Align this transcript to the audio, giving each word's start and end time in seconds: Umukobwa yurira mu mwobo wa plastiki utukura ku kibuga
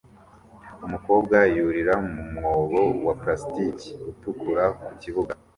Umukobwa 0.85 1.37
yurira 1.55 1.95
mu 2.11 2.23
mwobo 2.33 2.81
wa 3.05 3.13
plastiki 3.19 3.89
utukura 4.09 4.63
ku 4.83 4.91
kibuga 5.01 5.33